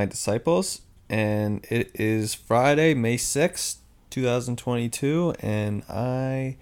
[0.00, 0.80] My disciples,
[1.10, 6.56] and it is Friday, May 6th, 2022, and I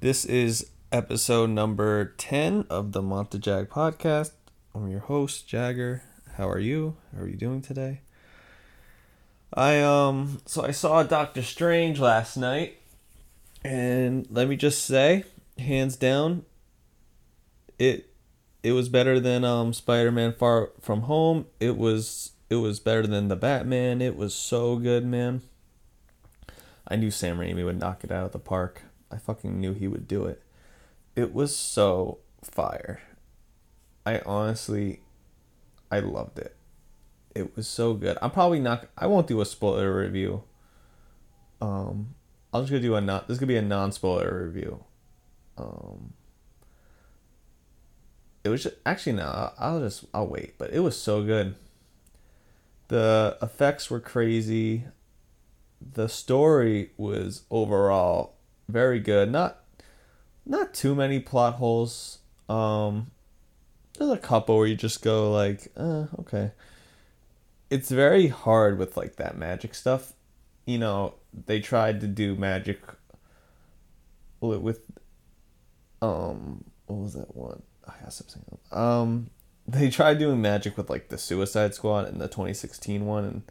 [0.00, 4.30] this is episode number 10 of the Montajag podcast.
[4.74, 6.04] I'm your host, Jagger.
[6.38, 6.96] How are you?
[7.14, 8.00] How are you doing today?
[9.52, 12.78] I um so I saw Doctor Strange last night
[13.62, 15.24] and let me just say,
[15.58, 16.46] hands down,
[17.78, 18.08] it
[18.62, 21.44] it was better than um Spider-Man Far From Home.
[21.60, 24.00] It was it was better than the Batman.
[24.00, 25.42] It was so good, man.
[26.86, 28.82] I knew Sam Raimi would knock it out of the park.
[29.10, 30.42] I fucking knew he would do it.
[31.14, 33.02] It was so fire.
[34.06, 35.00] I honestly
[35.90, 36.56] I loved it.
[37.34, 38.16] It was so good.
[38.22, 40.44] I'm probably not I won't do a spoiler review.
[41.60, 42.14] Um
[42.52, 44.84] I'm just gonna do a not this is gonna be a non spoiler review.
[45.58, 46.14] Um
[48.44, 51.54] it was just, actually no i'll just i'll wait but it was so good
[52.88, 54.84] the effects were crazy.
[55.80, 58.34] The story was overall
[58.68, 59.30] very good.
[59.30, 59.60] Not
[60.44, 62.18] not too many plot holes.
[62.48, 63.10] Um
[63.98, 66.52] there's a couple where you just go like uh, okay.
[67.70, 70.12] It's very hard with like that magic stuff.
[70.66, 71.14] You know
[71.46, 72.80] they tried to do magic
[74.40, 74.80] with
[76.00, 77.62] um what was that one?
[77.86, 78.42] I have something.
[78.72, 79.30] Um,
[79.68, 83.42] they tried doing magic with like the Suicide Squad and the 2016 one, and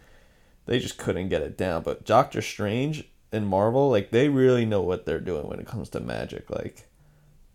[0.65, 1.83] they just couldn't get it down.
[1.83, 5.89] But Doctor Strange and Marvel, like they really know what they're doing when it comes
[5.89, 6.49] to magic.
[6.49, 6.89] Like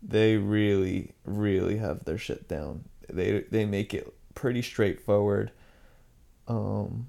[0.01, 2.85] they really, really have their shit down.
[3.09, 5.51] They they make it pretty straightforward.
[6.47, 7.07] Um,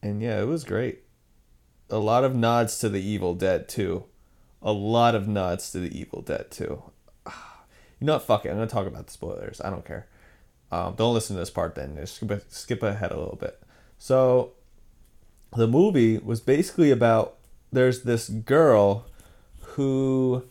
[0.00, 1.00] and yeah, it was great.
[1.90, 4.04] A lot of nods to the Evil Dead too.
[4.62, 6.84] A lot of nods to the Evil Dead too.
[7.98, 8.22] You know what?
[8.22, 8.48] Fuck it.
[8.48, 9.60] I'm gonna talk about the spoilers.
[9.60, 10.08] I don't care.
[10.72, 11.96] Um, don't listen to this part then.
[11.96, 13.60] Just skip, skip ahead a little bit.
[13.98, 14.52] So,
[15.56, 17.36] the movie was basically about
[17.72, 19.06] there's this girl
[19.60, 20.44] who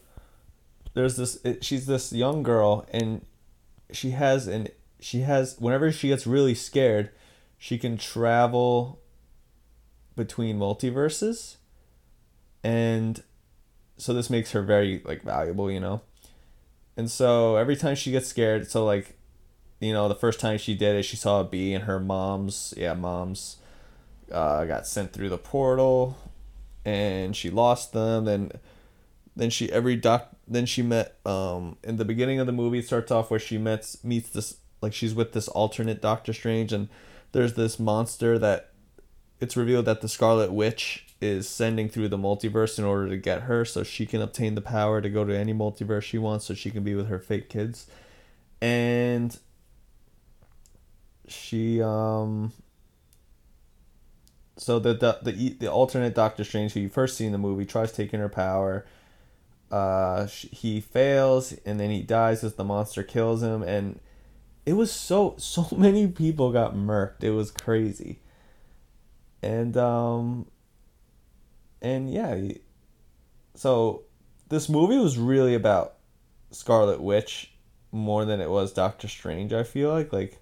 [0.93, 3.25] there's this she's this young girl and
[3.91, 4.67] she has an
[4.99, 7.11] she has whenever she gets really scared
[7.57, 8.99] she can travel
[10.15, 11.57] between multiverses
[12.63, 13.23] and
[13.97, 16.01] so this makes her very like valuable you know
[16.99, 19.17] and so every time she gets scared, so like,
[19.79, 22.73] you know, the first time she did it, she saw a bee and her mom's,
[22.75, 23.57] yeah, mom's,
[24.31, 26.17] uh, got sent through the portal,
[26.85, 28.25] and she lost them.
[28.25, 28.51] Then,
[29.35, 32.87] then she every doc, then she met, um, in the beginning of the movie, it
[32.87, 36.89] starts off where she meets, meets this like she's with this alternate Doctor Strange, and
[37.31, 38.71] there's this monster that
[39.39, 43.41] it's revealed that the Scarlet Witch is sending through the multiverse in order to get
[43.41, 46.53] her so she can obtain the power to go to any multiverse she wants so
[46.53, 47.87] she can be with her fake kids
[48.61, 49.37] and
[51.29, 52.51] she um
[54.57, 57.65] so the the the, the alternate Doctor Strange who you first see in the movie
[57.65, 58.85] tries taking her power.
[59.71, 63.63] Uh he fails and then he dies as the monster kills him.
[63.63, 63.99] And
[64.65, 67.23] it was so so many people got murked.
[67.23, 68.19] It was crazy.
[69.41, 70.47] And um
[71.81, 72.37] and yeah,
[73.55, 74.03] so
[74.49, 75.95] this movie was really about
[76.51, 77.53] Scarlet Witch
[77.91, 79.53] more than it was Doctor Strange.
[79.53, 80.11] I feel like.
[80.11, 80.38] Like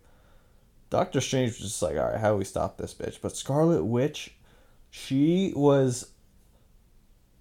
[0.89, 3.19] Doctor Strange was just like, all right, how do we stop this bitch?
[3.21, 4.35] But Scarlet Witch,
[4.89, 6.11] she was,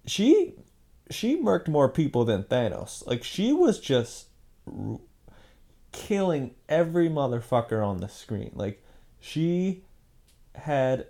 [0.07, 0.55] she,
[1.11, 3.07] she murked more people than Thanos.
[3.07, 4.27] Like she was just
[4.67, 4.99] r-
[5.93, 8.51] killing every motherfucker on the screen.
[8.55, 8.85] Like
[9.21, 9.83] she
[10.55, 11.07] had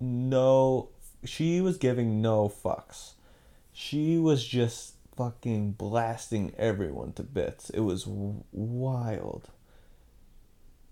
[0.00, 0.90] no
[1.24, 3.12] she was giving no fucks.
[3.72, 7.70] She was just fucking blasting everyone to bits.
[7.70, 9.48] It was w- wild.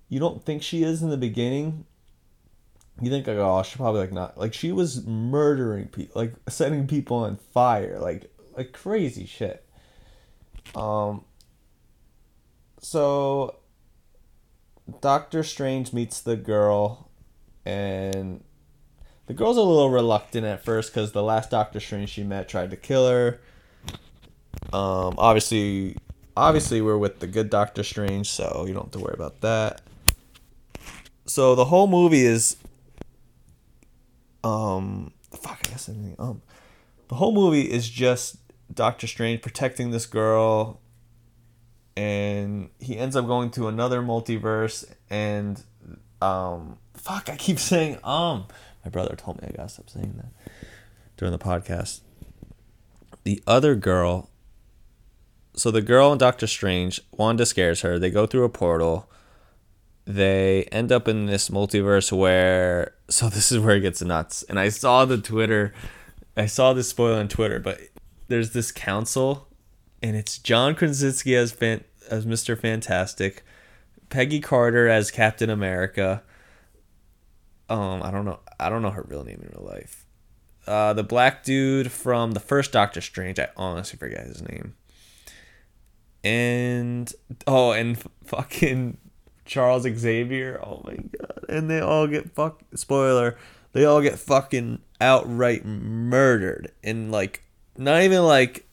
[0.08, 1.84] You don't think she is in the beginning?
[3.00, 6.86] You think like, oh, she probably like not like she was murdering people, like setting
[6.86, 9.64] people on fire, like like crazy shit.
[10.74, 11.24] Um.
[12.80, 13.56] So,
[15.00, 17.10] Doctor Strange meets the girl,
[17.64, 18.44] and
[19.26, 22.70] the girl's a little reluctant at first because the last Doctor Strange she met tried
[22.70, 23.40] to kill her.
[24.72, 25.96] Um, obviously,
[26.36, 29.80] obviously we're with the good Doctor Strange, so you don't have to worry about that.
[31.26, 32.56] So the whole movie is,
[34.44, 36.16] um, fuck, I guess anything.
[36.18, 36.42] Um,
[37.08, 38.36] the whole movie is just
[38.72, 40.80] Doctor Strange protecting this girl,
[41.96, 45.62] and he ends up going to another multiverse, and
[46.22, 48.46] um, fuck, I keep saying um
[48.86, 50.52] my brother told me I gotta stop saying that
[51.16, 52.02] during the podcast.
[53.24, 54.30] The other girl,
[55.56, 57.98] so the girl in Doctor Strange, Wanda scares her.
[57.98, 59.10] They go through a portal.
[60.06, 64.42] They end up in this multiverse where so this is where it gets nuts.
[64.44, 65.72] And I saw the Twitter
[66.36, 67.80] I saw this spoiler on Twitter, but
[68.28, 69.48] there's this council
[70.02, 72.58] and it's John Krasinski as fan, as Mr.
[72.58, 73.42] Fantastic,
[74.10, 76.22] Peggy Carter as Captain America.
[77.68, 78.40] Um, I don't know.
[78.60, 80.04] I don't know her real name in real life.
[80.66, 83.38] Uh, the black dude from the first Doctor Strange.
[83.38, 84.74] I honestly forget his name.
[86.22, 87.12] And
[87.46, 88.98] oh, and fucking
[89.46, 90.60] Charles Xavier.
[90.62, 91.44] Oh my god!
[91.48, 92.60] And they all get fuck.
[92.74, 93.36] Spoiler.
[93.72, 97.42] They all get fucking outright murdered in like
[97.76, 98.66] not even like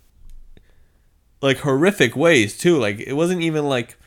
[1.41, 2.77] like horrific ways too.
[2.77, 3.97] Like it wasn't even like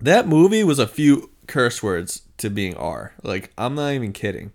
[0.00, 3.14] that movie was a few curse words to being R.
[3.22, 4.52] Like I'm not even kidding.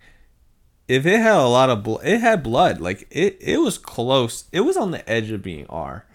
[0.88, 2.80] If it had a lot of blood, it had blood.
[2.80, 4.46] Like it, it was close.
[4.52, 6.06] It was on the edge of being R.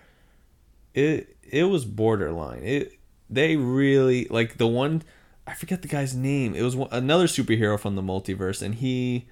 [0.94, 2.62] It, it was borderline.
[2.62, 2.99] It,
[3.32, 5.02] they really like the one.
[5.46, 6.55] I forget the guy's name.
[6.55, 9.26] It was one, another superhero from the multiverse, and he,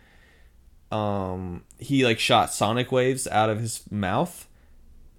[0.90, 4.48] um, he like shot sonic waves out of his mouth,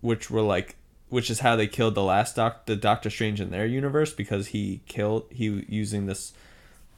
[0.01, 0.75] which were like
[1.09, 4.47] which is how they killed the last doc the Doctor Strange in their universe because
[4.47, 6.33] he killed he using this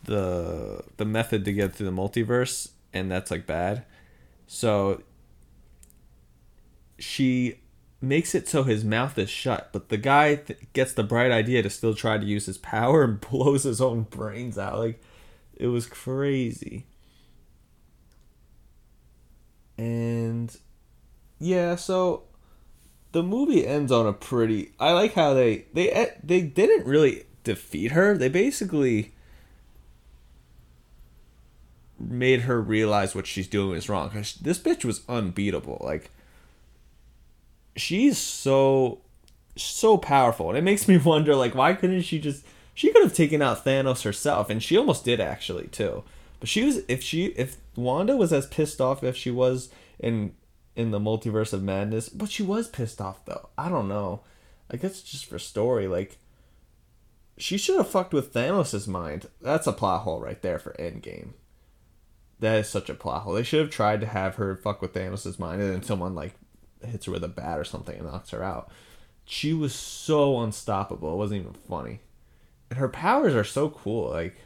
[0.04, 3.84] the the method to get through the multiverse and that's like bad.
[4.46, 5.02] So
[7.00, 7.56] she
[8.04, 11.64] makes it so his mouth is shut, but the guy th- gets the bright idea
[11.64, 14.78] to still try to use his power and blows his own brains out.
[14.78, 15.02] Like
[15.56, 16.86] it was crazy.
[19.78, 20.56] And
[21.40, 22.24] yeah, so
[23.14, 24.74] the movie ends on a pretty.
[24.80, 28.18] I like how they they eh, they didn't really defeat her.
[28.18, 29.14] They basically
[31.98, 34.12] made her realize what she's doing is wrong.
[34.14, 35.82] This bitch was unbeatable.
[35.82, 36.12] Like
[37.76, 39.00] she's so
[39.56, 43.14] so powerful, and it makes me wonder like why couldn't she just she could have
[43.14, 46.04] taken out Thanos herself, and she almost did actually too.
[46.40, 50.34] But she was if she if Wanda was as pissed off if she was in
[50.76, 52.10] in the multiverse of madness.
[52.10, 53.50] But she was pissed off though.
[53.58, 54.22] I don't know.
[54.72, 56.18] I guess just for story, like
[57.38, 59.28] she should have fucked with Thanos' mind.
[59.42, 61.30] That's a plot hole right there for Endgame.
[62.40, 63.34] That is such a plot hole.
[63.34, 66.34] They should have tried to have her fuck with Thanos' mind and then someone like
[66.86, 68.70] hits her with a bat or something and knocks her out.
[69.26, 71.14] She was so unstoppable.
[71.14, 72.00] It wasn't even funny.
[72.70, 74.10] And her powers are so cool.
[74.10, 74.38] Like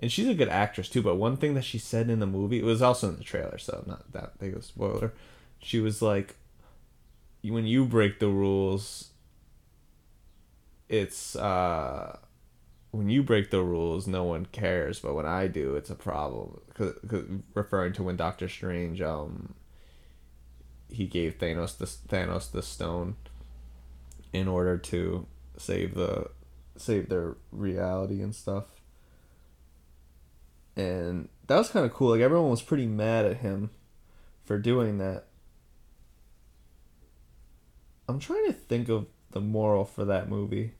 [0.00, 2.58] and she's a good actress too, but one thing that she said in the movie,
[2.58, 5.12] it was also in the trailer, so not that big of a spoiler
[5.64, 6.36] she was like
[7.42, 9.10] when you break the rules
[10.88, 12.18] it's uh
[12.90, 16.60] when you break the rules no one cares but when i do it's a problem
[16.74, 17.24] Cause, cause
[17.54, 19.54] referring to when doctor strange um
[20.94, 23.16] he gave thanos the thanos the stone
[24.32, 25.26] in order to
[25.56, 26.30] save the
[26.76, 28.64] save their reality and stuff
[30.76, 33.70] and that was kind of cool like everyone was pretty mad at him
[34.44, 35.26] for doing that
[38.08, 40.72] I'm trying to think of the moral for that movie.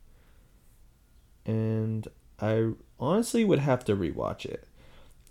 [1.46, 2.06] And
[2.40, 4.66] I honestly would have to rewatch it.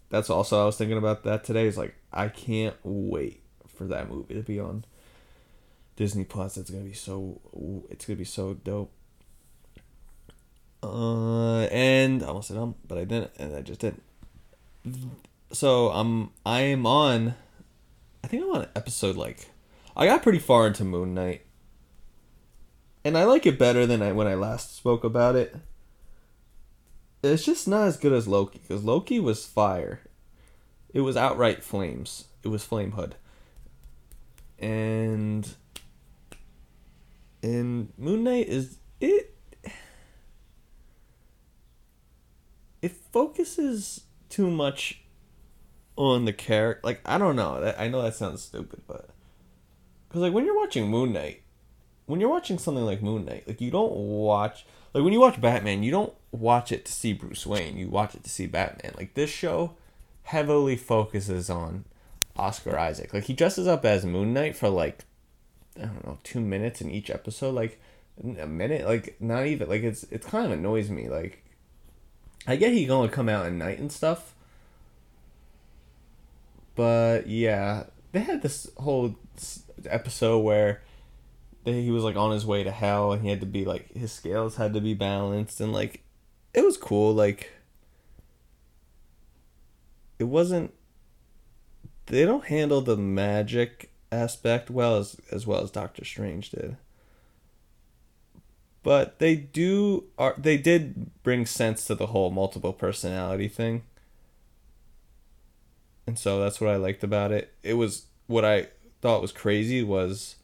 [0.09, 1.67] That's also I was thinking about that today.
[1.67, 3.42] Is like I can't wait
[3.73, 4.85] for that movie to be on
[5.95, 6.57] Disney Plus.
[6.57, 7.41] It's gonna be so
[7.89, 8.91] it's gonna be so dope.
[10.81, 14.03] Uh, and I almost said um, but I didn't, and I just didn't.
[15.51, 17.35] So I'm I am on.
[18.23, 19.49] I think I'm on episode like
[19.95, 21.45] I got pretty far into Moon Knight
[23.03, 25.55] and I like it better than I when I last spoke about it.
[27.21, 30.01] It's just not as good as Loki because Loki was fire.
[30.93, 32.25] It was outright flames.
[32.43, 33.15] It was Flame Hood.
[34.59, 35.55] And
[37.41, 39.35] and Moon Knight is it
[42.81, 45.01] it focuses too much
[45.95, 46.81] on the character.
[46.83, 47.73] Like I don't know.
[47.77, 49.09] I know that sounds stupid, but
[50.07, 51.43] because like when you're watching Moon Knight,
[52.05, 55.41] when you're watching something like Moon Knight, like you don't watch like when you watch
[55.41, 57.77] Batman, you don't watch it to see Bruce Wayne.
[57.77, 58.93] You watch it to see Batman.
[58.97, 59.75] Like this show
[60.23, 61.85] heavily focuses on
[62.35, 63.13] Oscar Isaac.
[63.13, 65.05] Like he dresses up as Moon Knight for like
[65.77, 67.79] I don't know, 2 minutes in each episode like
[68.39, 71.43] a minute like not even like it's it's kind of annoys me like
[72.45, 74.33] I get he gonna come out at night and stuff.
[76.75, 79.15] But yeah, they had this whole
[79.85, 80.81] episode where
[81.65, 84.11] he was like on his way to hell and he had to be like his
[84.11, 86.01] scales had to be balanced and like
[86.53, 87.51] it was cool like
[90.19, 90.73] it wasn't
[92.07, 96.77] they don't handle the magic aspect well as as well as Doctor Strange did.
[98.83, 103.83] but they do are they did bring sense to the whole multiple personality thing.
[106.05, 107.53] And so that's what I liked about it.
[107.63, 108.67] It was what I
[109.01, 110.35] thought was crazy was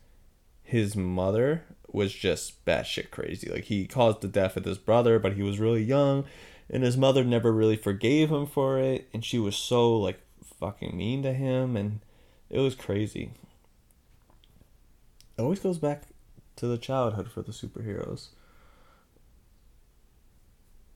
[0.63, 3.49] his mother was just batshit crazy.
[3.49, 6.25] Like he caused the death of his brother, but he was really young,
[6.69, 10.19] and his mother never really forgave him for it, and she was so like
[10.59, 11.99] fucking mean to him, and
[12.49, 13.31] it was crazy.
[15.37, 16.03] It always goes back
[16.57, 18.29] to the childhood for the superheroes.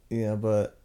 [0.10, 0.78] Yeah, but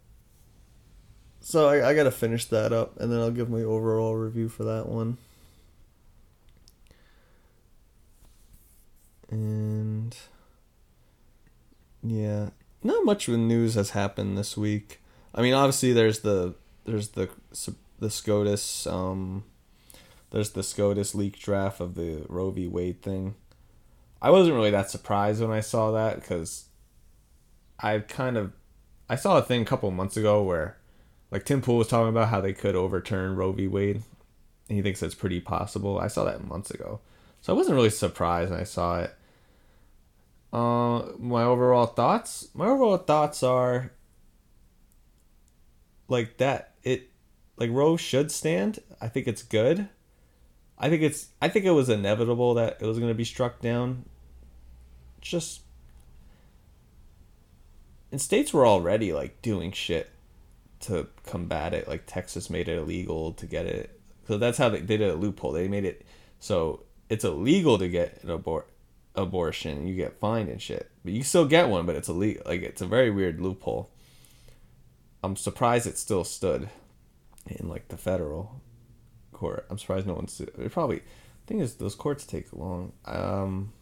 [1.41, 4.65] so I, I gotta finish that up, and then I'll give my overall review for
[4.65, 5.19] that one.
[9.31, 10.17] And
[12.03, 12.51] yeah,
[12.83, 15.01] not much news has happened this week.
[15.35, 16.55] I mean, obviously there's the
[16.87, 17.29] there's the
[17.99, 19.45] the SCOTUS um
[20.31, 22.67] there's the SCOTUS leak draft of the Roe v.
[22.67, 23.35] Wade thing.
[24.21, 26.67] I wasn't really that surprised when I saw that because
[27.81, 28.53] I kind of
[29.09, 30.77] I saw a thing a couple months ago where
[31.31, 33.69] like Tim Pool was talking about how they could overturn Roe v.
[33.69, 34.03] Wade.
[34.69, 35.99] And he thinks that's pretty possible.
[35.99, 37.01] I saw that months ago.
[37.41, 39.15] So I wasn't really surprised when I saw it.
[40.53, 42.49] Uh, my overall thoughts?
[42.55, 43.93] My overall thoughts are
[46.09, 46.75] like that
[47.59, 48.79] like Roe should stand.
[49.01, 49.89] I think it's good.
[50.79, 53.61] I think it's I think it was inevitable that it was going to be struck
[53.61, 54.05] down.
[55.21, 55.63] Just
[58.13, 60.11] and states were already like doing shit
[60.81, 61.89] to combat it.
[61.89, 64.01] Like Texas made it illegal to get it.
[64.29, 65.53] So that's how they did a loophole.
[65.53, 66.07] They made it
[66.39, 68.69] so it's illegal to get an abort
[69.17, 69.89] abortion.
[69.89, 70.89] You get fined and shit.
[71.05, 72.45] But you still get one, but it's illegal.
[72.47, 73.91] Like it's a very weird loophole.
[75.25, 76.69] I'm surprised it still stood
[77.47, 78.61] in like the federal
[79.33, 79.67] court.
[79.71, 80.41] I'm surprised no one's.
[80.41, 81.03] It probably.
[81.47, 82.93] Thing is, those courts take long.
[83.05, 83.73] Um.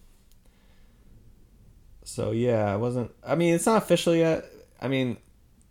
[2.05, 3.11] So yeah, I wasn't.
[3.27, 4.45] I mean, it's not official yet.
[4.81, 5.17] I mean,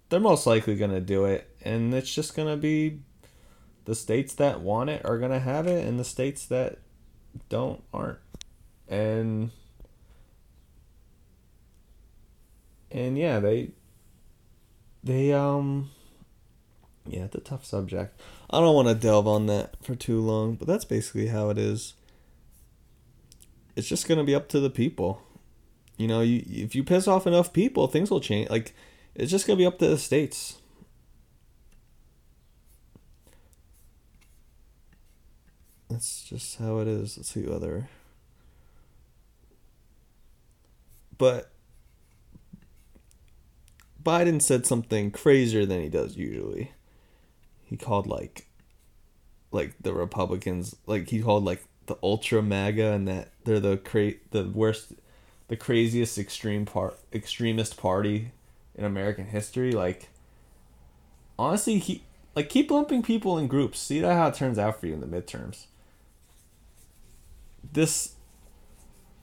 [0.09, 2.99] they're most likely gonna do it, and it's just gonna be
[3.85, 6.79] the states that want it are gonna have it, and the states that
[7.49, 8.19] don't aren't.
[8.87, 9.51] And
[12.91, 13.71] and yeah, they
[15.03, 15.91] they um
[17.07, 18.19] yeah, it's a tough subject.
[18.49, 21.57] I don't want to delve on that for too long, but that's basically how it
[21.57, 21.93] is.
[23.75, 25.21] It's just going to be up to the people.
[25.97, 28.49] You know, you if you piss off enough people, things will change.
[28.49, 28.73] Like
[29.13, 30.59] it's just going to be up to the states.
[35.89, 37.17] That's just how it is.
[37.17, 37.87] Let's see other.
[41.17, 41.51] But
[44.03, 46.73] Biden said something crazier than he does usually
[47.75, 48.47] he called like
[49.51, 54.13] like the Republicans like he called like the ultra MAGA and that they're the cra-
[54.31, 54.93] the worst
[55.49, 58.31] the craziest extreme part extremist party
[58.75, 60.09] in American history like
[61.37, 62.03] honestly he
[62.33, 65.01] like keep lumping people in groups see that how it turns out for you in
[65.01, 65.65] the midterms
[67.73, 68.15] this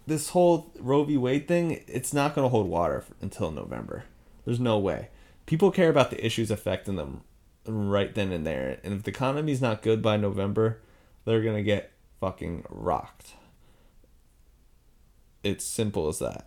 [0.04, 1.16] this whole Roe v.
[1.16, 4.02] Wade thing, it's not going to hold water until November.
[4.44, 5.10] There's no way.
[5.46, 7.22] People care about the issues affecting them
[7.66, 8.78] right then and there.
[8.82, 10.80] And if the economy's not good by November,
[11.24, 13.34] they're going to get fucking rocked.
[15.42, 16.46] It's simple as that.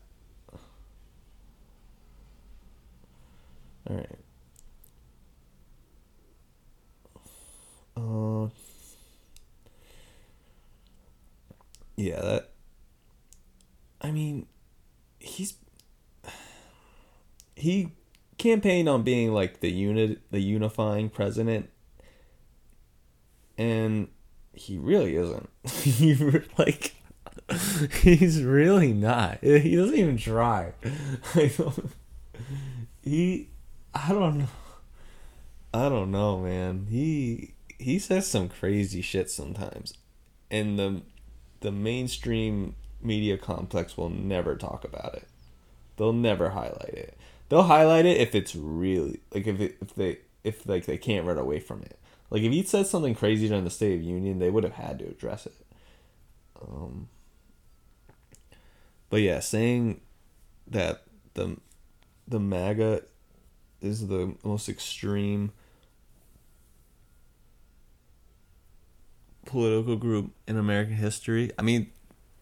[3.88, 4.20] All right.
[7.98, 8.50] Uh,
[11.96, 12.50] yeah, that.
[14.02, 14.48] I mean,
[15.20, 15.56] he's.
[17.58, 17.94] He
[18.38, 21.70] campaigned on being like the unit the unifying president
[23.58, 24.10] and
[24.54, 25.50] he really isn't.
[25.84, 26.16] He
[26.58, 26.96] like
[28.02, 29.40] he's really not.
[29.42, 30.74] He doesn't even try.
[33.04, 33.50] He
[33.94, 34.48] i don't know.
[35.74, 36.88] I don't know man.
[36.90, 39.94] He he says some crazy shit sometimes
[40.50, 41.02] and the
[41.62, 45.28] the mainstream media complex will never talk about it.
[45.98, 47.18] They'll never highlight it
[47.50, 51.26] they'll highlight it if it's really like if it, if they if like they can't
[51.26, 52.00] run away from it.
[52.30, 55.00] Like if he said something crazy during the State of Union, they would have had
[55.00, 55.56] to address it.
[56.62, 57.10] Um,
[59.10, 60.02] but yeah, saying
[60.68, 61.58] that the
[62.28, 63.04] the MAGA
[63.82, 65.52] is the most extreme
[69.46, 71.52] political group in American history.
[71.58, 71.92] I mean,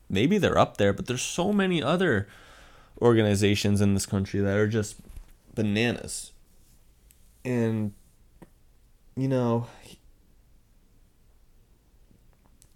[0.10, 2.28] maybe they're up there, but there's so many other
[3.04, 4.96] organizations in this country that are just
[5.54, 6.32] bananas.
[7.46, 7.94] And,
[9.16, 9.68] you know,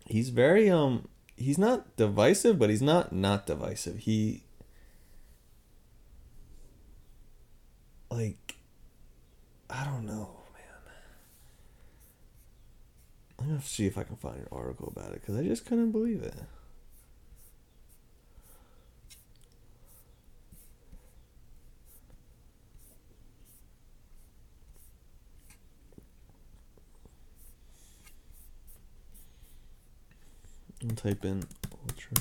[0.05, 1.07] he's very, um,
[1.37, 3.99] he's not divisive, but he's not not divisive.
[3.99, 4.43] He,
[8.11, 8.55] like
[9.69, 10.93] I don't know, man.
[13.39, 15.91] I'm gonna see if I can find an article about it because I just couldn't
[15.91, 16.35] believe it.
[30.97, 31.43] Type in
[31.83, 32.17] ultra.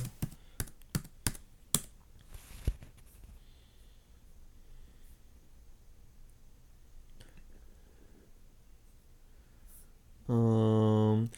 [10.28, 11.30] Um,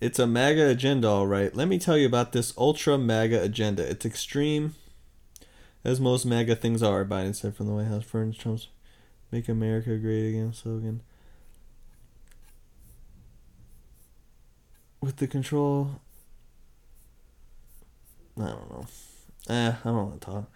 [0.00, 1.54] it's a MAGA agenda, all right.
[1.54, 3.88] Let me tell you about this ultra MAGA agenda.
[3.88, 4.74] It's extreme,
[5.84, 7.04] as most MAGA things are.
[7.04, 8.04] Biden said from the White House.
[8.04, 8.68] For Trump's
[9.30, 11.02] "Make America Great Again" slogan.
[15.02, 16.00] With the control,
[18.40, 18.86] I don't know.
[19.48, 20.50] Eh, I don't want to talk.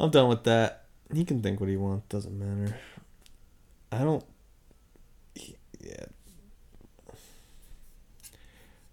[0.00, 0.84] I'm done with that.
[1.12, 2.06] He can think what he wants.
[2.08, 2.76] Doesn't matter.
[3.90, 4.24] I don't.
[5.80, 6.06] Yeah,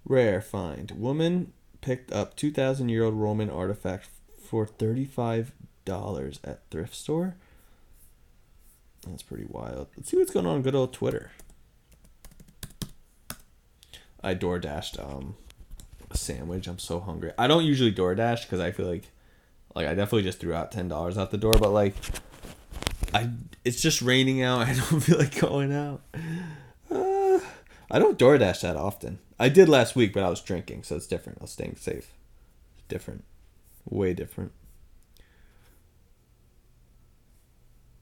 [0.06, 0.92] Rare find.
[0.92, 1.52] Woman
[1.82, 5.52] picked up 2,000 year old Roman artifact for $35
[6.44, 7.36] at thrift store.
[9.06, 9.88] That's pretty wild.
[9.96, 11.32] Let's see what's going on good old Twitter.
[14.24, 15.36] I door dashed um,
[16.16, 16.68] a sandwich.
[16.68, 17.32] I'm so hungry.
[17.38, 19.12] I don't usually door dash because I feel like,
[19.76, 21.54] like I definitely just threw out ten dollars out the door.
[21.54, 21.94] But like,
[23.14, 23.30] I
[23.64, 24.60] it's just raining out.
[24.68, 26.02] I don't feel like going out.
[26.90, 27.40] Uh,
[27.92, 29.20] I don't DoorDash that often.
[29.40, 31.40] I did last week, but I was drinking, so it's different.
[31.40, 32.14] I was staying safe.
[32.88, 33.24] different.
[33.88, 34.54] Way different.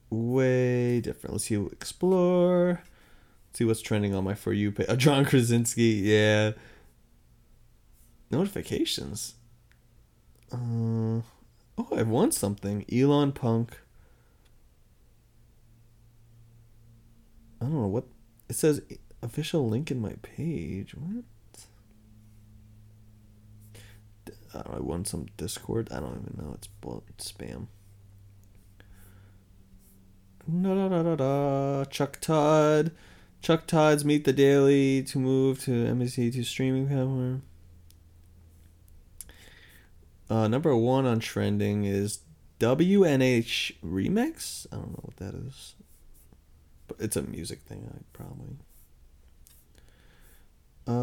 [0.10, 1.34] Way different.
[1.34, 1.56] Let's see.
[1.56, 2.82] Explore.
[3.50, 4.86] Let's see what's trending on my For You page.
[4.88, 6.02] Oh, John Krasinski.
[6.04, 6.52] Yeah.
[8.34, 9.36] Notifications.
[10.52, 11.22] Uh,
[11.78, 12.84] oh, I won something.
[12.92, 13.80] Elon Punk.
[17.62, 18.06] I don't know what.
[18.50, 18.82] It says
[19.22, 20.96] official link in my page.
[20.96, 21.26] What?
[24.56, 25.90] I, won some Discord.
[25.92, 26.56] I don't even know.
[26.56, 27.68] It's spam.
[30.50, 31.86] Da, da, da, da, da.
[31.86, 32.92] Chuck Todd.
[33.42, 37.44] Chuck Todd's Meet the Daily to move to NBC2 streaming platform.
[40.30, 42.20] Uh, number one on trending is
[42.60, 44.66] WNH Remix.
[44.72, 45.76] I don't know what that is.
[46.88, 48.58] But it's a music thing, I probably.
[50.86, 50.94] Uh,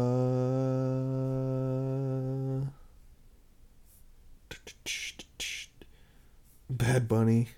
[6.69, 7.49] Bad Bunny,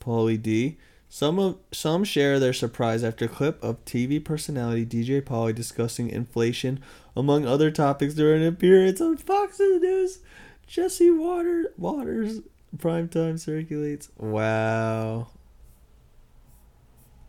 [0.00, 0.78] Pauly D.
[1.08, 6.80] Some of some share their surprise after clip of TV personality DJ Pauly discussing inflation
[7.16, 10.18] among other topics during an appearance on Fox News.
[10.66, 12.40] Jesse Water Watters
[12.76, 14.10] primetime circulates.
[14.18, 15.28] Wow.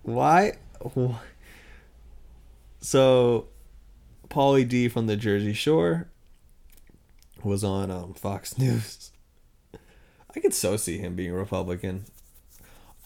[0.04, 0.54] Why?
[2.80, 3.48] So
[4.30, 6.08] Pauly D from the Jersey Shore
[7.44, 9.12] was on um, Fox News.
[10.36, 12.06] I could so see him being Republican.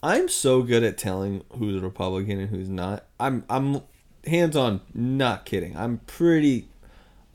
[0.02, 3.06] I'm so good at telling who's a Republican and who's not.
[3.20, 3.82] I'm I'm
[4.26, 5.76] hands on, not kidding.
[5.76, 6.68] I'm pretty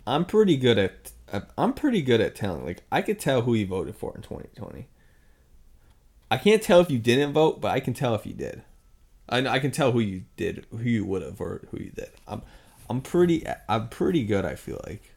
[0.05, 1.11] I'm pretty good at
[1.57, 2.65] I'm pretty good at telling.
[2.65, 4.87] Like I could tell who you voted for in 2020.
[6.29, 8.63] I can't tell if you didn't vote, but I can tell if you did.
[9.29, 12.11] I I can tell who you did, who you would have, or who you did.
[12.27, 12.41] I'm
[12.89, 14.45] I'm pretty I'm pretty good.
[14.45, 15.13] I feel like.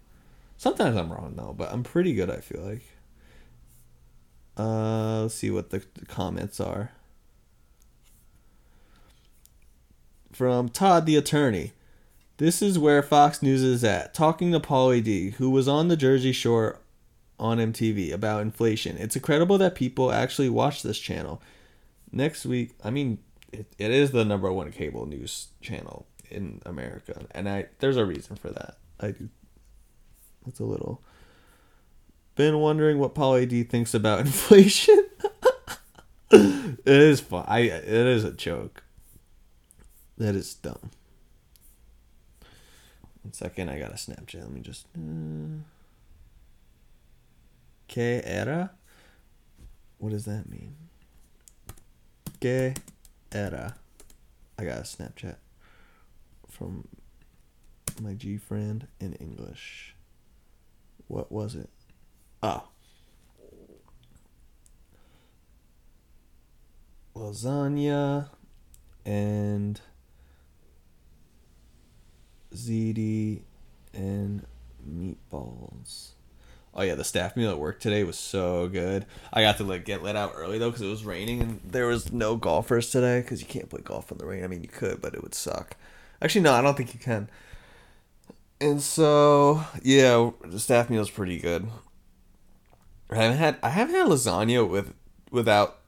[0.56, 2.30] Sometimes I'm wrong though, but I'm pretty good.
[2.30, 2.82] I feel like.
[4.56, 6.90] Uh, let's see what the, the comments are.
[10.32, 11.72] From Todd the attorney.
[12.40, 15.96] This is where Fox News is at, talking to Pauly D, who was on the
[15.96, 16.78] Jersey Shore
[17.38, 18.96] on MTV about inflation.
[18.96, 21.42] It's incredible that people actually watch this channel.
[22.10, 23.18] Next week, I mean,
[23.52, 28.06] it, it is the number one cable news channel in America, and I there's a
[28.06, 28.78] reason for that.
[28.98, 29.28] I do.
[30.46, 31.02] It's a little.
[32.36, 35.04] Been wondering what Pauly D thinks about inflation.
[36.30, 37.44] it is fun.
[37.46, 38.82] I it is a joke.
[40.16, 40.90] That is dumb.
[43.22, 44.40] One second, I got a Snapchat.
[44.40, 44.86] Let me just.
[44.96, 45.62] Uh,
[47.86, 48.70] que era?
[49.98, 50.74] What does that mean?
[52.40, 52.74] Que
[53.32, 53.76] era?
[54.58, 55.36] I got a Snapchat
[56.48, 56.88] from
[58.00, 59.94] my G friend in English.
[61.08, 61.68] What was it?
[62.42, 62.64] Ah.
[67.14, 68.30] Lasagna
[69.04, 69.80] and
[72.54, 73.42] ziti
[73.92, 74.46] and
[74.88, 76.10] meatballs.
[76.72, 79.04] Oh yeah, the staff meal at work today was so good.
[79.32, 81.86] I got to like get let out early though because it was raining and there
[81.86, 84.44] was no golfers today because you can't play golf in the rain.
[84.44, 85.76] I mean, you could, but it would suck.
[86.22, 87.28] Actually, no, I don't think you can.
[88.60, 91.66] And so yeah, the staff meal is pretty good.
[93.10, 94.94] I haven't had I haven't had lasagna with
[95.32, 95.78] without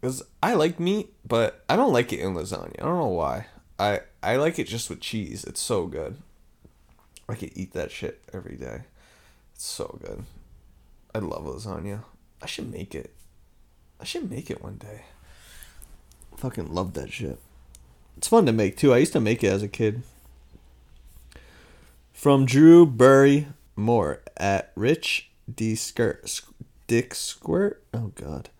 [0.00, 2.74] because I like meat, but I don't like it in lasagna.
[2.78, 3.46] I don't know why.
[3.80, 5.42] I I like it just with cheese.
[5.42, 6.18] It's so good.
[7.28, 8.82] I could eat that shit every day.
[9.54, 10.24] It's so good.
[11.14, 12.04] I love lasagna.
[12.42, 13.14] I should make it.
[13.98, 15.04] I should make it one day.
[16.36, 17.38] Fucking love that shit.
[18.18, 18.92] It's fun to make too.
[18.92, 20.02] I used to make it as a kid.
[22.12, 26.42] From Drew Burry Moore at Rich D Skirt
[26.86, 27.82] Dick Squirt.
[27.94, 28.50] Oh God.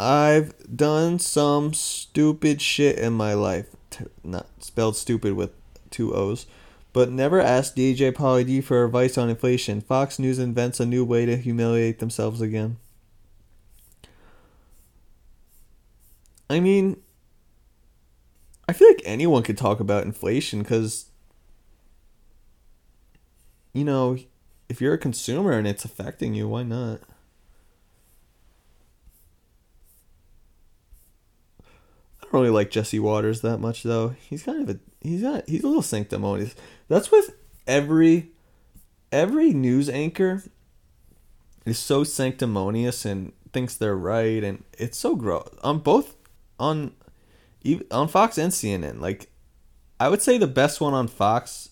[0.00, 3.76] I've done some stupid shit in my life.
[4.22, 5.50] Not spelled stupid with
[5.90, 6.46] two O's
[6.92, 9.80] but never asked DJ Pauly D for advice on inflation.
[9.80, 12.76] Fox News invents a new way to humiliate themselves again.
[16.50, 16.98] I mean,
[18.68, 21.06] I feel like anyone could talk about inflation because,
[23.72, 24.18] you know,
[24.68, 27.00] if you're a consumer and it's affecting you, why not?
[32.32, 34.14] Don't really like Jesse Watters that much, though.
[34.18, 36.54] He's kind of a he's got he's a little sanctimonious.
[36.88, 38.30] That's with every
[39.12, 40.42] every news anchor
[41.66, 46.16] is so sanctimonious and thinks they're right and it's so gross on both
[46.58, 46.94] on
[47.90, 48.98] on Fox and CNN.
[48.98, 49.28] Like
[50.00, 51.68] I would say the best one on Fox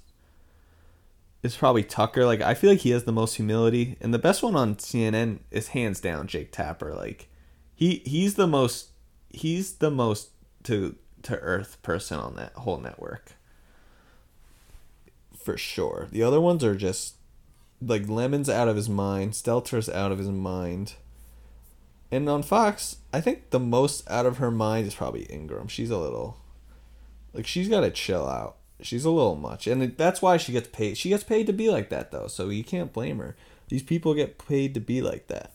[1.42, 2.26] is probably Tucker.
[2.26, 5.38] Like I feel like he has the most humility and the best one on CNN
[5.50, 6.94] is hands down Jake Tapper.
[6.94, 7.30] Like
[7.74, 8.90] he he's the most
[9.30, 10.32] he's the most
[10.64, 13.32] to to earth person on that whole network.
[15.36, 16.08] For sure.
[16.10, 17.14] The other ones are just
[17.82, 20.94] like Lemon's out of his mind, Stelter's out of his mind.
[22.12, 25.90] And on Fox, I think the most out of her mind is probably Ingraham She's
[25.90, 26.38] a little
[27.32, 28.56] like she's got to chill out.
[28.82, 29.66] She's a little much.
[29.66, 30.96] And that's why she gets paid.
[30.96, 33.36] She gets paid to be like that though, so you can't blame her.
[33.68, 35.52] These people get paid to be like that.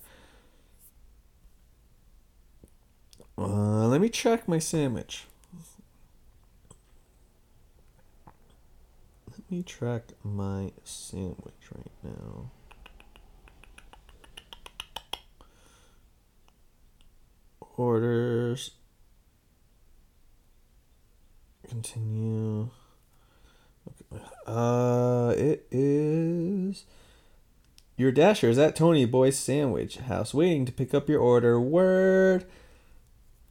[3.37, 5.25] Uh, let me check my sandwich.
[9.29, 12.51] Let me track my sandwich right now.
[17.77, 18.71] Orders.
[21.67, 22.69] Continue.
[24.47, 26.85] Uh, it is.
[27.97, 31.59] Your dasher is at Tony Boy's Sandwich House waiting to pick up your order.
[31.59, 32.45] Word.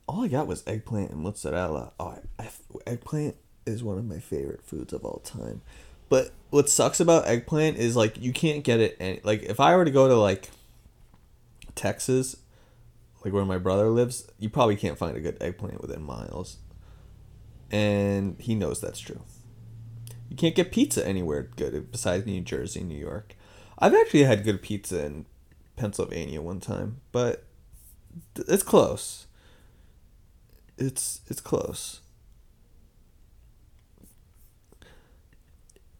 [0.06, 1.92] All I got was eggplant and mozzarella.
[1.98, 2.48] Oh, I, I,
[2.86, 3.36] eggplant
[3.66, 5.62] is one of my favorite foods of all time.
[6.08, 9.74] But what sucks about eggplant is like you can't get it any like if I
[9.76, 10.50] were to go to like
[11.74, 12.36] Texas,
[13.24, 16.58] like where my brother lives, you probably can't find a good eggplant within miles.
[17.70, 19.22] And he knows that's true.
[20.28, 23.34] You can't get pizza anywhere good besides New Jersey, New York.
[23.78, 25.26] I've actually had good pizza in
[25.76, 27.44] Pennsylvania one time, but
[28.36, 29.26] it's close.
[30.76, 32.00] It's it's close.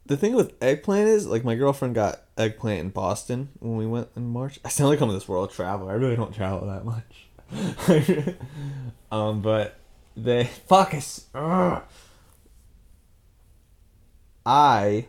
[0.06, 4.08] the thing with eggplant is like my girlfriend got eggplant in Boston when we went
[4.16, 4.60] in March.
[4.64, 5.92] I sound like I'm this world traveler.
[5.92, 7.28] I really don't travel that much.
[9.12, 9.78] um, but
[10.16, 11.26] they fuck us.
[14.46, 15.06] I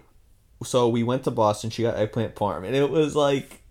[0.63, 1.69] so we went to Boston.
[1.69, 3.61] She got eggplant parm, and it was like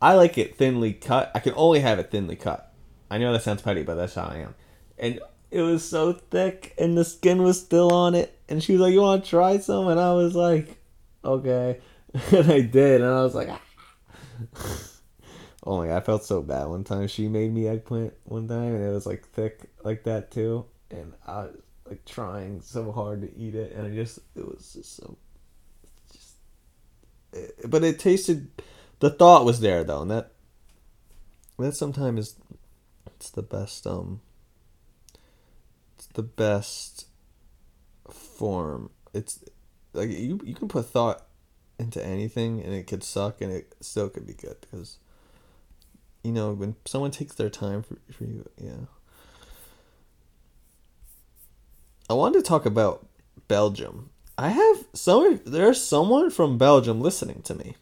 [0.00, 1.30] I like it thinly cut.
[1.34, 2.72] I can only have it thinly cut.
[3.10, 4.54] I know that sounds petty, but that's how I am.
[5.00, 5.18] And
[5.50, 8.92] it was so thick, and the skin was still on it and she was like,
[8.92, 10.76] "You want to try some?" And I was like,
[11.24, 11.80] "Okay,"
[12.32, 13.62] and I did, and I was like, ah.
[15.64, 17.06] "Oh my god!" I felt so bad one time.
[17.06, 21.14] She made me eggplant one time, and it was like thick like that too, and
[21.26, 21.56] I was
[21.88, 25.16] like trying so hard to eat it, and I just it was just so,
[26.12, 26.34] just,
[27.32, 28.50] it, but it tasted.
[28.98, 30.32] The thought was there though, and that
[31.58, 32.34] that sometimes is
[33.06, 34.20] it's the best um
[36.14, 37.06] the best
[38.10, 38.90] form.
[39.14, 39.42] It's
[39.92, 41.26] like you you can put thought
[41.78, 44.98] into anything and it could suck and it still could be good because
[46.22, 48.86] you know when someone takes their time for, for you yeah.
[52.08, 53.06] I wanted to talk about
[53.46, 54.10] belgium.
[54.36, 57.76] I have some there's someone from belgium listening to me.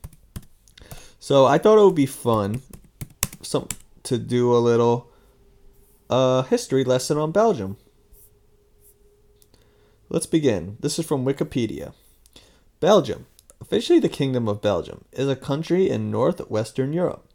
[1.18, 2.62] So i thought it would be fun
[3.42, 3.68] some
[4.04, 5.10] to do a little
[6.08, 7.76] uh history lesson on belgium
[10.10, 10.78] Let's begin.
[10.80, 11.92] This is from Wikipedia.
[12.80, 13.26] Belgium,
[13.60, 17.28] officially the Kingdom of Belgium, is a country in northwestern Europe.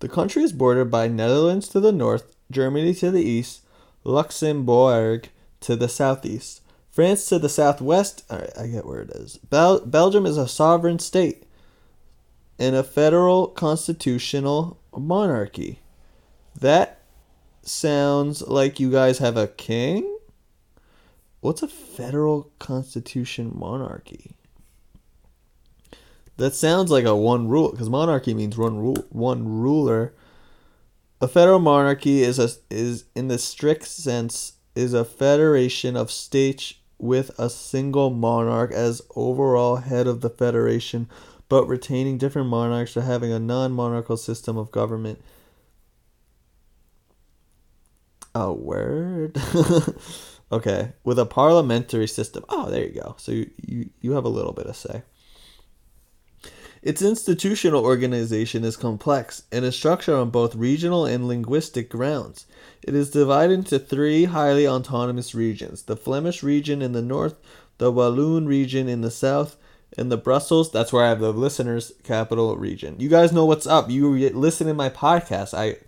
[0.00, 3.62] The country is bordered by Netherlands to the north, Germany to the east,
[4.04, 5.30] Luxembourg
[5.60, 8.24] to the southeast, France to the southwest.
[8.28, 9.38] All right, I get where it is.
[9.38, 11.44] Bel- Belgium is a sovereign state
[12.58, 15.80] in a federal constitutional monarchy.
[16.58, 17.00] That
[17.62, 20.09] sounds like you guys have a king?
[21.40, 24.36] What's a federal constitution monarchy?
[26.36, 30.14] That sounds like a one rule because monarchy means one rule, one ruler.
[31.20, 36.74] A federal monarchy is a is in the strict sense is a federation of states
[36.98, 41.08] with a single monarch as overall head of the federation,
[41.48, 45.20] but retaining different monarchs or having a non-monarchical system of government.
[48.34, 49.36] A word.
[50.50, 52.44] okay, with a parliamentary system.
[52.48, 53.14] Oh, there you go.
[53.18, 55.02] So you, you, have a little bit of say.
[56.82, 62.46] Its institutional organization is complex and is structured on both regional and linguistic grounds.
[62.82, 67.34] It is divided into three highly autonomous regions the Flemish region in the north,
[67.76, 69.56] the Walloon region in the south,
[69.98, 72.96] and the Brussels, that's where I have the listeners' capital region.
[72.98, 73.90] You guys know what's up.
[73.90, 75.52] You listen in my podcast.
[75.52, 75.78] I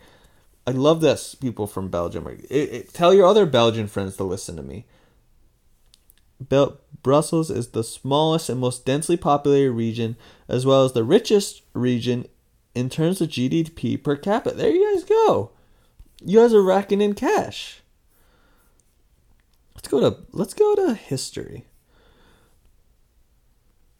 [0.67, 2.27] I love this, people from Belgium.
[2.29, 4.87] It, it, tell your other Belgian friends to listen to me.
[6.41, 10.17] Bel- Brussels is the smallest and most densely populated region,
[10.49, 12.27] as well as the richest region
[12.75, 14.57] in terms of GDP per capita.
[14.57, 15.51] There you guys go.
[16.25, 17.83] You guys are racking in cash.
[19.75, 21.65] Let's go to let's go to history.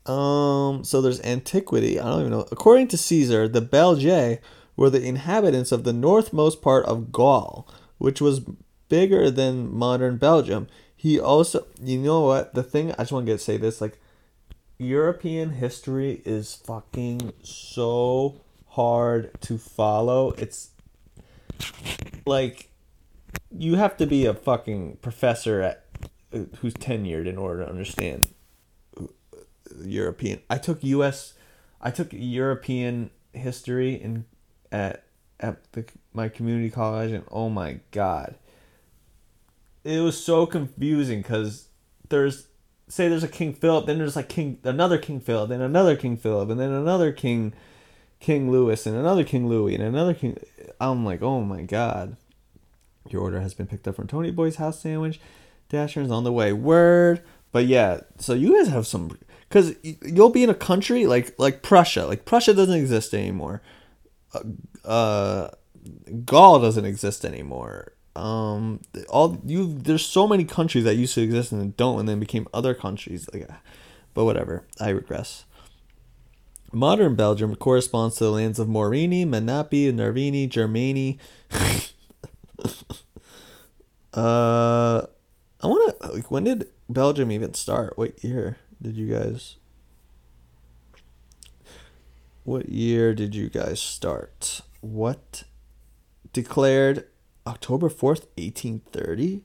[0.07, 1.99] Um, so there's antiquity.
[1.99, 2.47] I don't even know.
[2.53, 4.39] According to Caesar, the Belgae
[4.83, 7.69] were the inhabitants of the northmost part of Gaul,
[7.99, 8.41] which was
[8.89, 10.67] bigger than modern Belgium.
[10.97, 12.55] He also, you know what?
[12.55, 14.01] The thing I just want to get say this like,
[14.79, 18.41] European history is fucking so
[18.71, 20.33] hard to follow.
[20.33, 20.71] It's
[22.27, 22.69] like
[23.57, 25.85] you have to be a fucking professor at
[26.35, 28.35] uh, who's tenured in order to understand
[29.01, 29.07] uh,
[29.85, 30.41] European.
[30.51, 31.35] I took U.S.
[31.81, 34.25] I took European history in
[34.73, 35.05] at
[35.39, 38.35] at the, my community college, and oh my god,
[39.85, 41.69] it was so confusing because
[42.09, 42.49] there's
[42.89, 46.17] say there's a King Philip, then there's like King another King Philip, then another King
[46.17, 47.53] Philip, and then another King
[48.19, 50.39] King Louis, and another King Louis, and another King.
[50.81, 52.17] I'm like, oh my god.
[53.11, 55.21] Your order has been picked up from Tony Boy's house sandwich.
[55.69, 56.53] Dasher's on the way.
[56.53, 57.21] Word.
[57.51, 61.63] But yeah, so you guys have some because you'll be in a country like like
[61.63, 62.07] Prussia.
[62.07, 63.61] Like Prussia doesn't exist anymore.
[64.85, 65.49] Uh,
[66.25, 67.93] Gaul doesn't exist anymore.
[68.15, 72.21] Um all you there's so many countries that used to exist and don't and then
[72.21, 73.49] became other countries like
[74.13, 75.47] but whatever i regress.
[76.73, 81.19] Modern belgium corresponds to the lands of morini menapi nervini Germani.
[84.15, 85.07] uh
[85.63, 87.97] i want to like when did belgium even start?
[87.97, 89.57] What year did you guys
[92.45, 95.45] what year did you guys start what
[96.33, 97.07] declared
[97.47, 99.43] October 4th, 1830?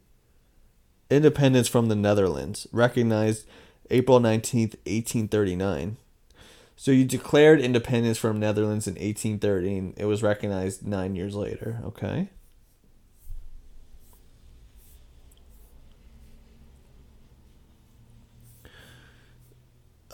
[1.09, 3.47] Independence from the Netherlands, recognized
[3.89, 5.97] April 19th, 1839.
[6.75, 11.79] So you declared independence from Netherlands in 1830 and it was recognized 9 years later,
[11.85, 12.29] okay?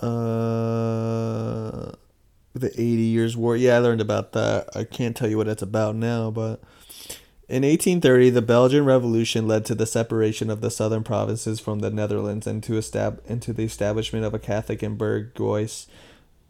[0.02, 1.93] Uh
[2.54, 3.58] the 80 years war.
[3.58, 4.70] Yeah, I learned about that.
[4.76, 6.62] I can't tell you what it's about now, but
[7.50, 11.92] in 1830, the Belgian Revolution led to the separation of the southern provinces from the
[11.92, 15.86] Netherlands and to, estab- into the establishment of a Catholic and bourgeois,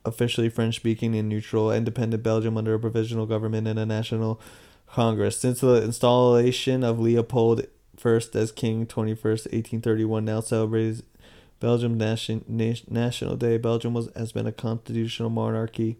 [0.06, 4.39] officially French speaking and neutral, independent Belgium under a provisional government and a national
[4.88, 5.39] Congress.
[5.39, 7.66] Since the installation of Leopold
[8.04, 11.02] I as King, 21st, 1831, now celebrates
[11.63, 12.43] Belgium Nation-
[12.89, 13.58] National Day.
[13.58, 15.95] Belgium was, has been a constitutional monarchy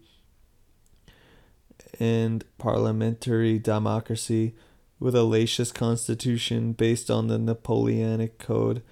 [1.98, 4.54] and parliamentary democracy
[5.00, 8.82] with a laxious constitution based on the Napoleonic Code.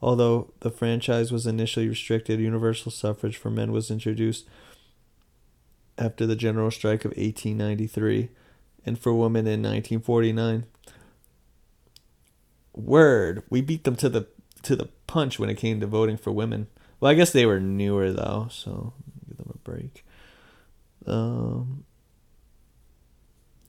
[0.00, 4.46] Although the franchise was initially restricted, universal suffrage for men was introduced
[5.98, 8.28] after the general strike of 1893
[8.86, 10.64] and for women in 1949.
[12.72, 14.28] Word, we beat them to the
[14.62, 16.66] to the punch when it came to voting for women.
[16.98, 18.92] Well, I guess they were newer though, so
[19.28, 20.04] give them a break.
[21.06, 21.84] Um,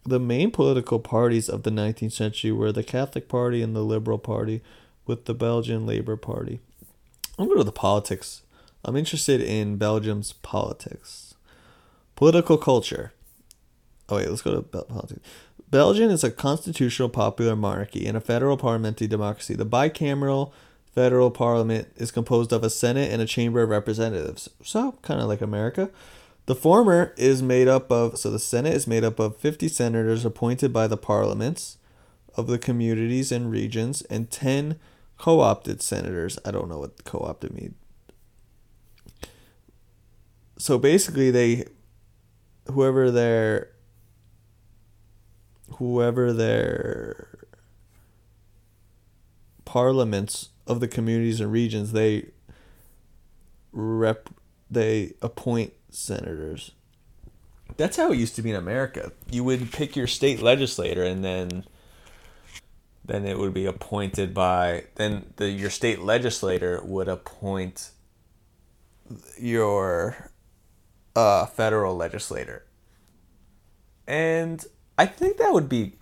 [0.03, 4.17] the main political parties of the 19th century were the Catholic Party and the Liberal
[4.17, 4.61] Party,
[5.05, 6.59] with the Belgian Labour Party.
[7.37, 8.41] I'm going to the politics
[8.83, 11.35] I'm interested in Belgium's politics.
[12.15, 13.13] Political culture.
[14.09, 15.21] Oh, wait, let's go to politics.
[15.69, 19.53] Belgium is a constitutional popular monarchy and a federal parliamentary democracy.
[19.53, 20.51] The bicameral
[20.93, 24.49] federal parliament is composed of a Senate and a Chamber of Representatives.
[24.63, 25.89] So, kind of like America.
[26.47, 30.25] The former is made up of, so the Senate is made up of 50 senators
[30.25, 31.77] appointed by the parliaments
[32.35, 34.79] of the communities and regions and 10
[35.17, 36.39] co opted senators.
[36.43, 37.75] I don't know what co opted means.
[40.57, 41.65] So basically, they,
[42.71, 43.69] whoever their,
[45.77, 47.30] whoever their
[49.71, 52.25] parliaments of the communities and regions, they
[53.71, 54.29] rep,
[54.69, 56.71] they appoint senators.
[57.77, 59.13] That's how it used to be in America.
[59.29, 61.63] You would pick your state legislator and then
[63.05, 67.91] then it would be appointed by then the your state legislator would appoint
[69.39, 70.31] your
[71.15, 72.65] uh, federal legislator.
[74.05, 74.65] And
[74.97, 75.93] I think that would be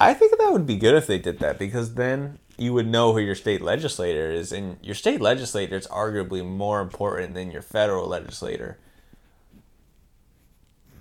[0.00, 3.12] I think that would be good if they did that because then you would know
[3.12, 7.62] who your state legislator is and your state legislator is arguably more important than your
[7.62, 8.78] federal legislator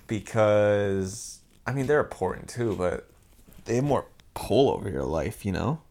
[0.07, 3.09] because I mean they're important too, but
[3.65, 5.81] they have more pull over your life, you know?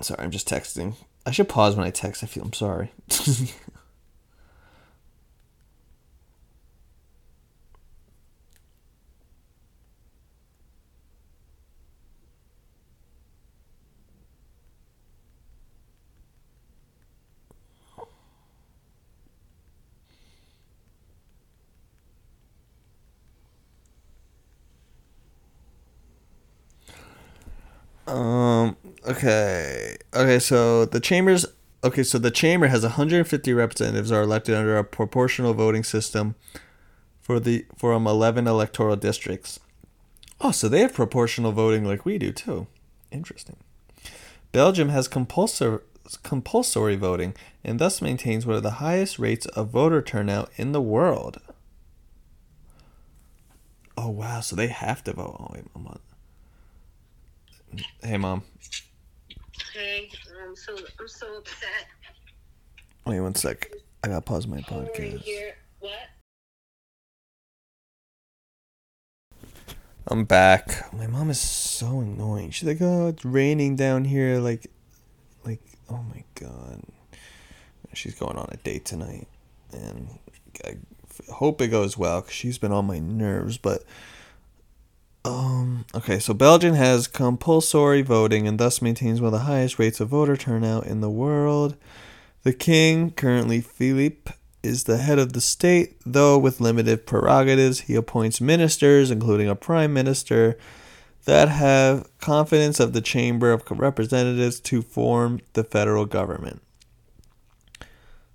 [0.00, 0.94] Sorry, I'm just texting.
[1.26, 2.22] I should pause when I text.
[2.22, 2.92] I feel I'm sorry.
[28.06, 28.76] Um.
[29.06, 29.96] Okay.
[30.14, 30.38] Okay.
[30.38, 31.46] So the chambers.
[31.82, 32.02] Okay.
[32.02, 36.34] So the chamber has 150 representatives are elected under a proportional voting system
[37.20, 39.60] for the from 11 electoral districts.
[40.40, 42.66] Oh, so they have proportional voting like we do too.
[43.10, 43.56] Interesting.
[44.52, 45.80] Belgium has compulsory
[46.22, 50.82] compulsory voting and thus maintains one of the highest rates of voter turnout in the
[50.82, 51.40] world.
[53.96, 54.40] Oh wow!
[54.40, 55.36] So they have to vote.
[55.38, 55.98] Oh wait, I'm.
[58.02, 58.42] Hey, mom.
[59.72, 60.10] Hey,
[60.42, 61.86] I'm so I'm so upset.
[63.06, 63.70] Wait one sec.
[64.02, 65.24] I gotta pause my podcast.
[70.08, 70.92] I'm back.
[70.92, 72.50] My mom is so annoying.
[72.50, 74.70] She's like, "Oh, it's raining down here." Like,
[75.44, 76.82] like, oh my god.
[77.94, 79.28] She's going on a date tonight,
[79.72, 80.18] and
[80.64, 80.76] I
[81.32, 83.56] hope it goes well because she's been on my nerves.
[83.56, 83.84] But,
[85.24, 86.18] um, okay.
[86.18, 90.36] So Belgium has compulsory voting and thus maintains one of the highest rates of voter
[90.36, 91.76] turnout in the world.
[92.42, 94.32] The king, currently Philippe,
[94.62, 97.80] is the head of the state, though with limited prerogatives.
[97.80, 100.58] He appoints ministers, including a prime minister,
[101.24, 106.60] that have confidence of the Chamber of Representatives to form the federal government.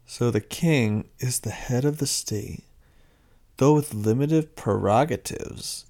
[0.07, 2.63] So the king is the head of the state,
[3.57, 5.85] though with limited prerogatives.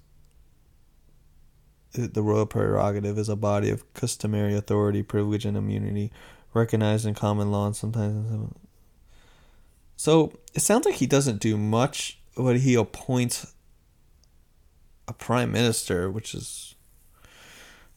[1.92, 6.12] The royal prerogative is a body of customary authority, privilege, and immunity
[6.54, 8.52] recognized in common law and sometimes.
[9.96, 13.54] So it sounds like he doesn't do much, but he appoints
[15.08, 16.74] a prime minister, which is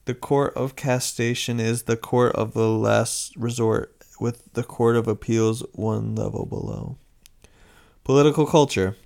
[0.05, 5.07] the court of cassation is the court of the last resort, with the court of
[5.07, 6.97] appeals one level below.
[8.03, 8.97] Political culture.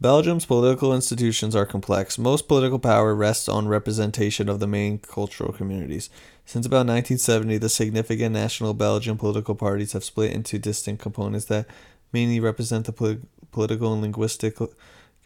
[0.00, 2.18] Belgium's political institutions are complex.
[2.18, 6.10] Most political power rests on representation of the main cultural communities.
[6.44, 11.66] Since about 1970, the significant national Belgian political parties have split into distinct components that
[12.12, 14.58] mainly represent the polit- political and linguistic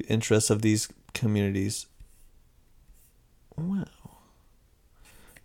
[0.06, 1.86] interests of these communities.
[3.56, 3.84] Wow.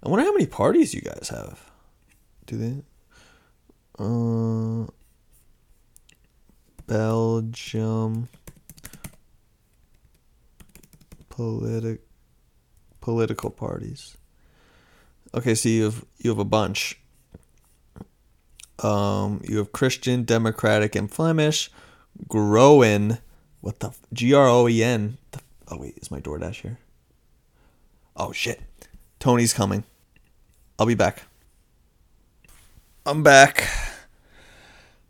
[0.04, 1.72] I wonder how many parties you guys have.
[2.46, 2.84] Do they?
[3.98, 4.88] Uh,
[6.88, 8.28] Belgium
[11.36, 12.02] politic
[13.02, 14.18] political parties.
[15.34, 17.00] Okay, so you have you have a bunch.
[18.80, 21.72] Um, you have Christian, Democratic, and Flemish.
[22.28, 23.18] Groen,
[23.62, 25.18] what the G R O E N?
[25.68, 26.78] Oh wait, is my DoorDash here?
[28.16, 28.62] Oh shit,
[29.20, 29.86] Tony's coming.
[30.78, 31.24] I'll be back.
[33.06, 33.68] I'm back.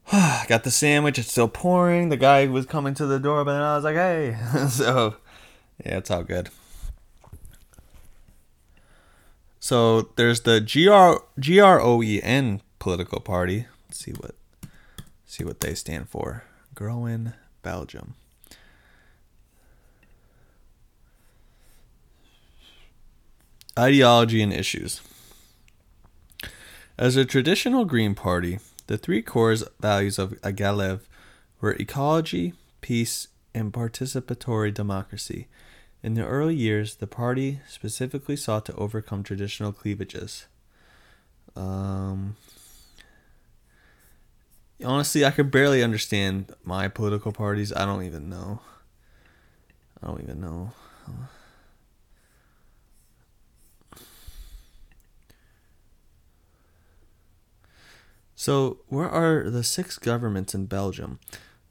[0.47, 1.19] got the sandwich.
[1.19, 2.09] It's still pouring.
[2.09, 4.37] The guy was coming to the door, but then I was like, hey.
[4.69, 5.15] so,
[5.83, 6.49] yeah, it's all good.
[9.59, 13.67] So there's the GR GROEN political party.
[13.87, 14.35] Let's see what
[15.25, 16.43] see what they stand for.
[16.75, 18.15] Groen Belgium.
[23.79, 25.01] Ideology and issues.
[26.97, 30.99] As a traditional Green Party, the three core values of Agalev
[31.59, 35.47] were ecology, peace, and participatory democracy.
[36.03, 40.47] In the early years, the party specifically sought to overcome traditional cleavages.
[41.55, 42.35] Um,
[44.83, 47.71] honestly, I could barely understand my political parties.
[47.71, 48.59] I don't even know.
[50.03, 50.73] I don't even know.
[58.35, 61.19] So, where are the six governments in Belgium?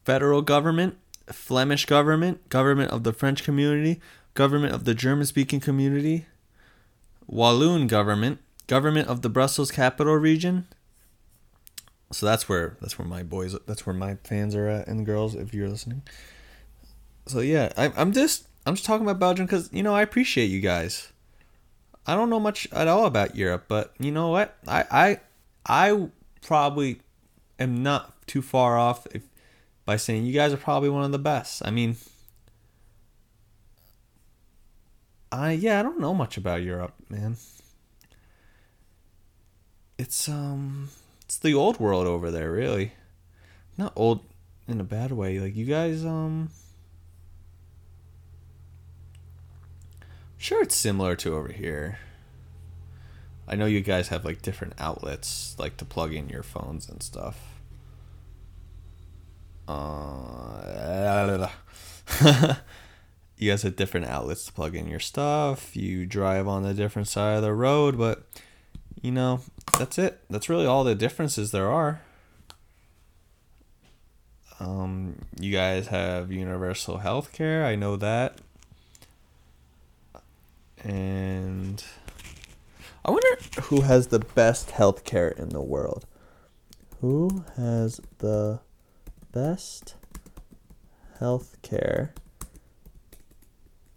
[0.06, 4.00] Federal government, Flemish government, government of the French community,
[4.34, 6.26] government of the German speaking community,
[7.26, 10.66] Walloon government, government of the Brussels capital region.
[12.10, 15.34] So that's where that's where my boys that's where my fans are at and girls
[15.34, 16.02] if you're listening.
[17.26, 20.46] So yeah, I, I'm just I'm just talking about Belgium because you know I appreciate
[20.46, 21.12] you guys.
[22.06, 24.56] I don't know much at all about Europe, but you know what?
[24.66, 25.20] I I
[25.90, 26.08] I
[26.42, 27.00] probably
[27.58, 29.22] am not too far off if
[29.84, 31.62] by saying you guys are probably one of the best.
[31.64, 31.96] I mean,
[35.32, 37.36] I yeah, I don't know much about Europe, man.
[39.98, 40.90] It's um
[41.24, 42.92] it's the old world over there, really.
[43.78, 44.20] Not old
[44.68, 45.40] in a bad way.
[45.40, 46.50] Like you guys um
[50.36, 51.98] Sure it's similar to over here.
[53.48, 57.02] I know you guys have like different outlets like to plug in your phones and
[57.02, 57.38] stuff.
[59.66, 61.48] Uh
[63.42, 65.74] you guys have different outlets to plug in your stuff.
[65.76, 68.22] You drive on a different side of the road, but
[69.00, 69.40] you know,
[69.76, 70.20] that's it.
[70.30, 72.02] That's really all the differences there are.
[74.60, 77.66] Um, you guys have universal health care.
[77.66, 78.38] I know that.
[80.84, 81.82] And
[83.04, 86.06] I wonder who has the best health care in the world.
[87.00, 88.60] Who has the
[89.32, 89.96] best
[91.18, 92.14] health care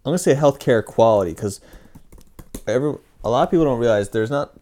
[0.06, 1.60] I'm gonna say healthcare quality because
[2.64, 2.94] every
[3.24, 4.52] a lot of people don't realize there's not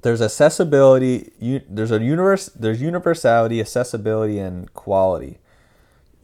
[0.00, 5.36] there's accessibility you, there's a universe there's universality accessibility and quality.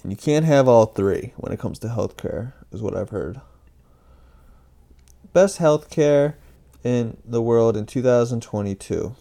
[0.02, 3.42] And you can't have all three when it comes to healthcare is what i've heard.
[5.34, 6.36] Best healthcare
[6.82, 9.14] in the world in 2022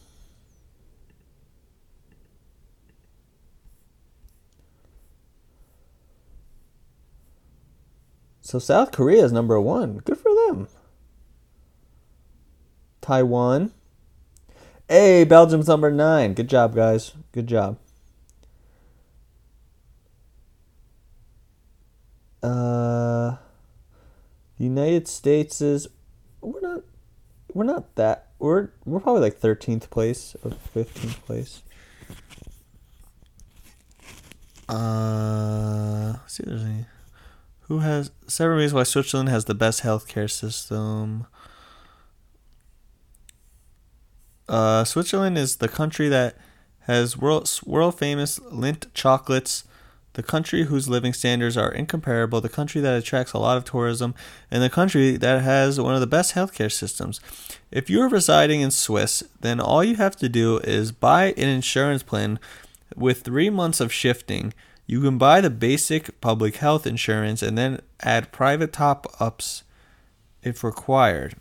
[8.51, 9.99] So South Korea is number one.
[9.99, 10.67] Good for them.
[12.99, 13.71] Taiwan.
[14.89, 16.33] Hey, Belgium's number nine.
[16.33, 17.13] Good job, guys.
[17.31, 17.77] Good job.
[22.43, 23.37] Uh,
[24.57, 25.87] the United States is
[26.41, 26.81] we're not
[27.53, 31.63] we're not that we're we're probably like thirteenth place or fifteenth place.
[34.67, 36.85] Uh, see if there's any.
[37.71, 41.25] Who has seven reasons why Switzerland has the best healthcare system?
[44.49, 46.35] Uh, Switzerland is the country that
[46.81, 49.63] has world world famous Lindt chocolates.
[50.15, 54.15] The country whose living standards are incomparable, the country that attracts a lot of tourism,
[54.51, 57.21] and the country that has one of the best healthcare systems.
[57.71, 62.03] If you're residing in Swiss, then all you have to do is buy an insurance
[62.03, 62.37] plan
[62.97, 64.53] with three months of shifting
[64.91, 69.63] you can buy the basic public health insurance and then add private top ups
[70.43, 71.35] if required.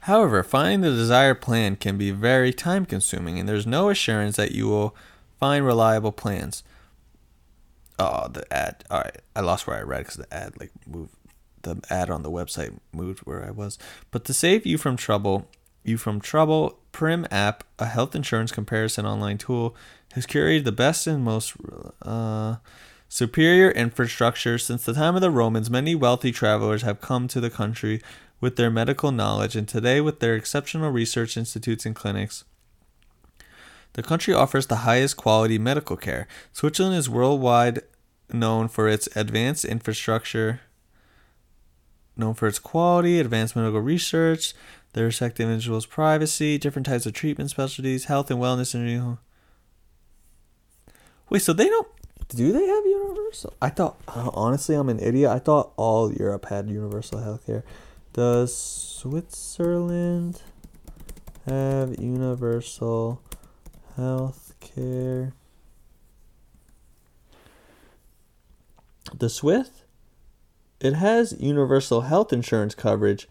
[0.00, 4.50] However, finding the desired plan can be very time consuming, and there's no assurance that
[4.50, 4.96] you will
[5.38, 6.64] find reliable plans.
[7.96, 8.82] Oh, the ad.
[8.90, 11.14] All right, I lost where I read because the ad like moved.
[11.62, 13.78] The ad on the website moved where I was.
[14.10, 15.46] But to save you from trouble,
[15.84, 19.76] you from trouble, Prim app, a health insurance comparison online tool,
[20.14, 21.54] has curated the best and most
[22.02, 22.56] uh,
[23.08, 25.70] superior infrastructure since the time of the Romans.
[25.70, 28.00] Many wealthy travelers have come to the country
[28.40, 32.44] with their medical knowledge, and today, with their exceptional research institutes and clinics,
[33.92, 36.26] the country offers the highest quality medical care.
[36.52, 37.80] Switzerland is worldwide
[38.32, 40.60] known for its advanced infrastructure,
[42.16, 44.54] known for its quality, advanced medical research,
[44.92, 49.18] the respect individual's privacy, different types of treatment specialties, health and wellness, and
[51.30, 51.86] Wait, so they don't?
[52.28, 53.54] Do they have universal?
[53.62, 55.30] I thought uh, honestly, I'm an idiot.
[55.30, 57.62] I thought all Europe had universal healthcare.
[58.12, 60.42] Does Switzerland
[61.46, 63.22] have universal
[63.96, 65.32] healthcare?
[69.12, 69.70] The Swiss,
[70.80, 73.28] it has universal health insurance coverage.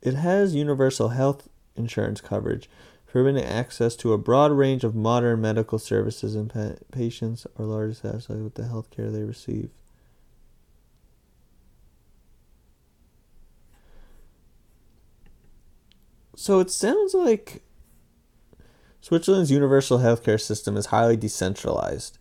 [0.00, 2.70] It has universal health insurance coverage,
[3.08, 7.94] permitting access to a broad range of modern medical services, and pa- patients are largely
[7.94, 9.70] satisfied with the health care they receive.
[16.36, 17.62] So it sounds like
[19.00, 22.18] Switzerland's universal healthcare system is highly decentralized,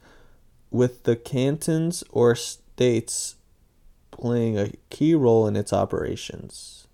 [0.71, 3.35] with the cantons or states
[4.09, 6.87] playing a key role in its operations.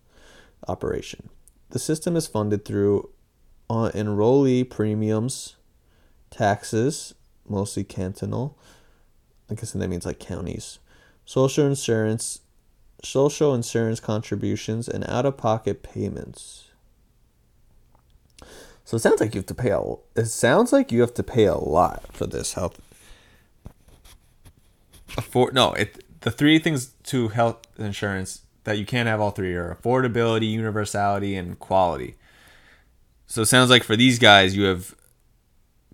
[0.67, 1.29] Operation.
[1.69, 3.09] The system is funded through
[3.73, 5.55] uh, enrollee premiums,
[6.29, 7.15] taxes,
[7.47, 8.55] mostly cantonal.
[9.49, 10.79] I guess that means like counties,
[11.25, 12.41] social insurance,
[13.03, 16.69] social insurance contributions, and out-of-pocket payments.
[18.85, 19.81] So it sounds like you have to pay a.
[20.15, 22.79] It sounds like you have to pay a lot for this health.
[25.17, 29.55] Afford no, it the three things to health insurance that you can't have all three
[29.55, 32.15] are affordability, universality, and quality.
[33.33, 34.93] So it sounds like for these guys, you have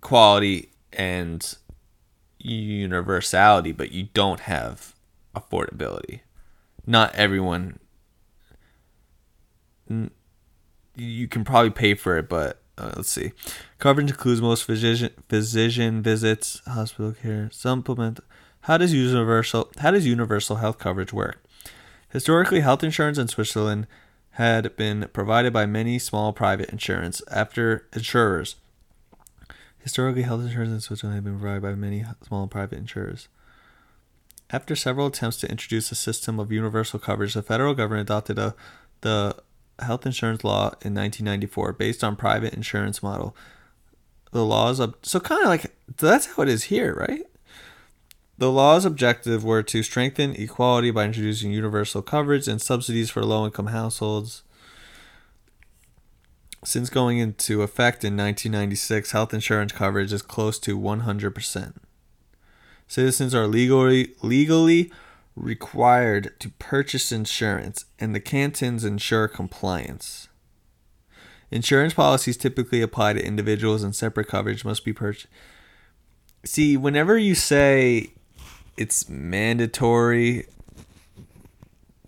[0.02, 1.56] quality and
[2.38, 4.94] universality, but you don't have
[5.34, 6.20] affordability.
[6.86, 7.78] Not everyone.
[9.88, 13.32] You can probably pay for it, but uh, let's see.
[13.78, 18.20] Coverage includes most physician physician visits, hospital care, supplement.
[18.60, 21.42] How does universal How does universal health coverage work?
[22.10, 23.86] Historically, health insurance in Switzerland
[24.40, 28.56] had been provided by many small private insurance after insurers.
[29.80, 33.28] Historically, health insurance in Switzerland had been provided by many small private insurers.
[34.48, 38.54] After several attempts to introduce a system of universal coverage, the federal government adopted a,
[39.02, 39.36] the
[39.78, 43.36] health insurance law in 1994 based on private insurance model.
[44.32, 47.26] The laws of so kind of like that's how it is here, right?
[48.40, 53.44] The law's objective were to strengthen equality by introducing universal coverage and subsidies for low
[53.44, 54.44] income households.
[56.64, 61.74] Since going into effect in 1996, health insurance coverage is close to 100%.
[62.88, 64.90] Citizens are legally legally
[65.36, 70.28] required to purchase insurance, and the cantons ensure compliance.
[71.50, 75.28] Insurance policies typically apply to individuals, and separate coverage must be purchased.
[76.42, 78.14] See, whenever you say
[78.80, 80.46] it's mandatory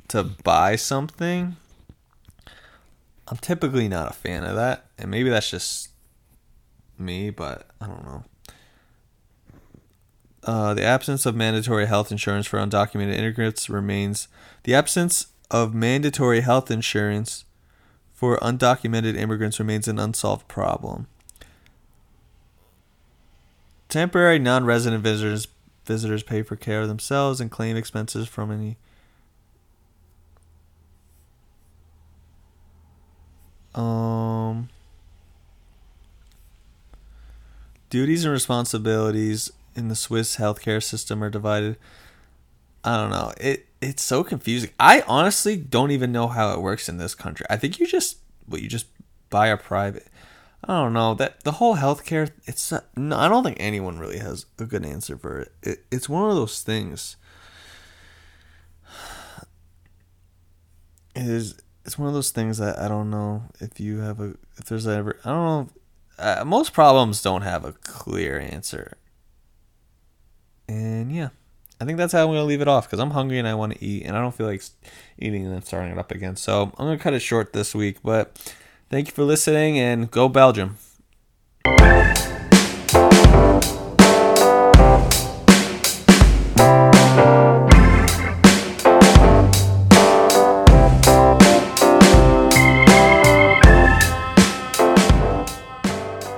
[0.08, 1.56] to buy something,
[3.28, 4.86] I'm typically not a fan of that.
[4.96, 5.90] And maybe that's just
[6.98, 8.24] me, but I don't know.
[10.44, 14.28] Uh, the absence of mandatory health insurance for undocumented immigrants remains.
[14.64, 17.44] The absence of mandatory health insurance
[18.14, 21.06] for undocumented immigrants remains an unsolved problem.
[23.90, 25.46] Temporary non resident visitors
[25.84, 28.76] visitors pay for care themselves and claim expenses from any
[33.74, 34.68] um
[37.90, 41.76] duties and responsibilities in the Swiss healthcare system are divided.
[42.84, 43.32] I don't know.
[43.38, 44.70] It it's so confusing.
[44.78, 47.46] I honestly don't even know how it works in this country.
[47.50, 48.86] I think you just what you just
[49.30, 50.06] buy a private
[50.64, 52.30] I don't know that the whole healthcare.
[52.44, 55.52] It's not, no, I don't think anyone really has a good answer for it.
[55.62, 55.84] it.
[55.90, 57.16] It's one of those things.
[61.14, 61.60] It is.
[61.84, 64.86] It's one of those things that I don't know if you have a if there's
[64.86, 65.68] ever I don't know.
[66.18, 68.96] Uh, most problems don't have a clear answer.
[70.68, 71.30] And yeah,
[71.80, 73.72] I think that's how I'm gonna leave it off because I'm hungry and I want
[73.72, 74.62] to eat and I don't feel like
[75.18, 76.36] eating and then starting it up again.
[76.36, 78.54] So I'm gonna cut it short this week, but
[78.92, 80.76] Thank you for listening and go Belgium.